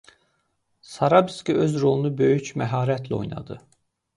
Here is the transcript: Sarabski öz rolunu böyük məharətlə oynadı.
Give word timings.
Sarabski 0.91 1.55
öz 1.65 1.77
rolunu 1.83 2.13
böyük 2.23 2.51
məharətlə 2.63 3.17
oynadı. 3.21 3.63